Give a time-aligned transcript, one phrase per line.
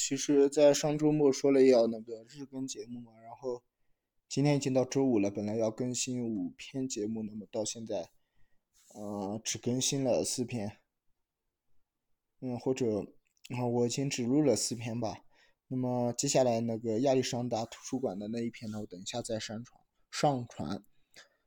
[0.00, 3.64] 其实，在上周末说了要那个日更节目嘛，然后
[4.28, 8.08] 今天已经到周五了，本来要更新五篇节目，那么到现在，
[8.94, 10.78] 呃，只更新了四篇，
[12.40, 13.00] 嗯，或者
[13.50, 15.24] 啊，我已经只录了四篇吧。
[15.66, 20.84] 那么接下来那个亚历山大图书馆的那一篇呢，我等一下再上传上传。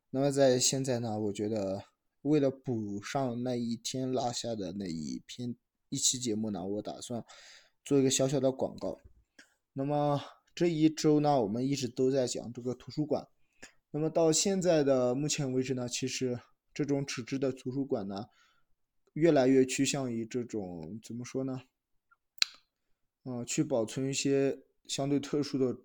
[0.10, 1.86] 那么在现在呢，我觉得
[2.24, 5.56] 为了补上那一天落下的那一篇
[5.88, 7.24] 一期节目呢，我打算
[7.92, 9.02] 做一个小小的广告。
[9.74, 10.22] 那么
[10.56, 13.28] 这一周呢，我们一直都在讲这个图书馆。
[13.92, 16.40] 那么到现在的目前为止呢，其实
[16.74, 18.28] 这种纸质的图书馆呢，
[19.12, 21.64] 越来越趋向于这种怎么说呢？
[23.26, 25.78] 嗯，去保存一些相对特殊的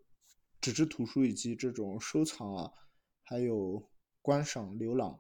[0.61, 2.71] 纸质图书，以及这种收藏啊，
[3.25, 3.83] 还有
[4.23, 5.19] 观赏、浏览、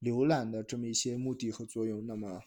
[0.00, 2.06] 浏览的这么一些目的和作用。
[2.06, 2.40] 那么，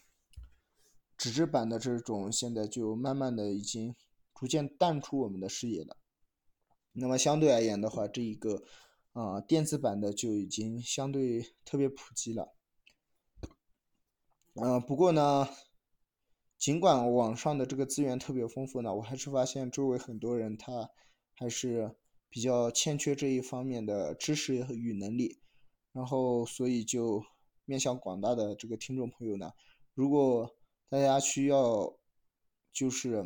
[1.16, 3.94] 纸质版的这种现在就慢慢的已经
[4.34, 5.96] 逐渐淡出我们的视野了。
[6.92, 8.62] 那么相对而言的话，这一个
[9.12, 12.54] 啊电子版的就已经相对特别普及了。
[14.54, 15.48] 嗯，不过呢。
[16.58, 20.88] 尽管网上的这个资源特别丰富呢，我还是发现周围很多人他
[21.34, 21.96] 还是
[22.28, 25.40] 比较欠缺这一方面的知识与能力。
[25.92, 27.20] 然后，所以就
[27.64, 29.50] 面向广大的这个听众朋友呢，
[29.92, 30.54] 如果
[30.92, 31.96] 大家需要
[32.70, 33.24] 就是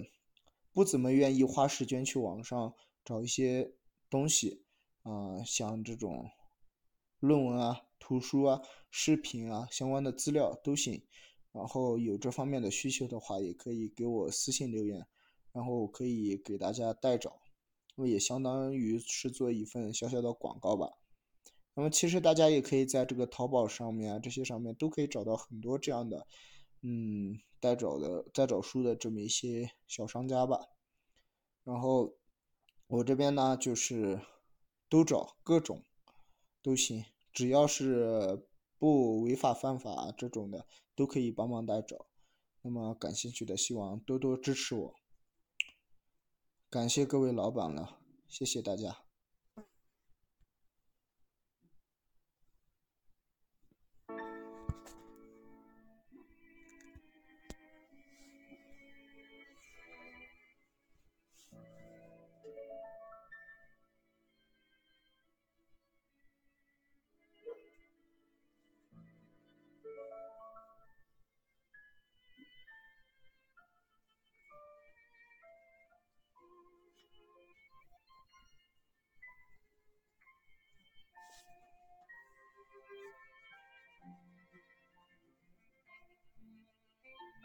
[0.73, 2.73] 不怎么愿意花时间去网上
[3.05, 3.75] 找一些
[4.09, 4.63] 东西
[5.03, 6.31] 啊，像这种
[7.19, 11.03] 论文啊、图书啊、视频啊相关的资料都行。
[11.51, 15.05] 然后有这方面的需求的话，也可以给我私信留言，
[15.51, 17.41] 然后可以给大家代找，
[17.97, 20.93] 那么也相当于是做一份小小的广告吧。
[21.75, 26.27] 那么其实大家也可以在这个淘宝上面啊，这些上面都可以找到很多这样的，
[26.83, 30.69] 嗯，在找的在找书的这么一些小商家吧。
[31.65, 32.15] 然后
[32.87, 34.21] 我这边呢，就是
[34.89, 35.83] 都找各种
[36.63, 38.47] 都行，只要是。
[38.79, 42.09] 不违法犯法这种的都可以帮忙代找，
[42.61, 44.95] 那么感兴趣的希望多多支持我，
[46.69, 49.06] 感谢各位老板了，谢谢大家。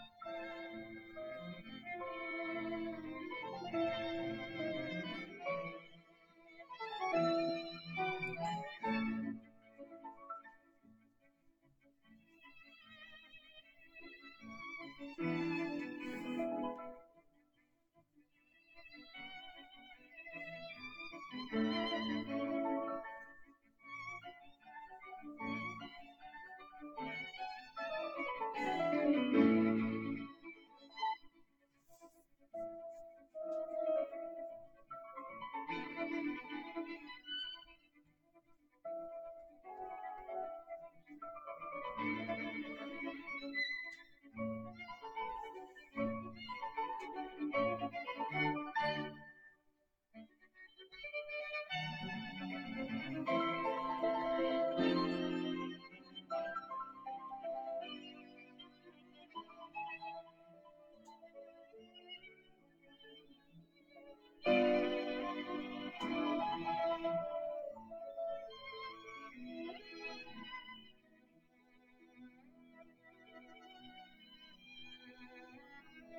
[0.02, 1.31] うん。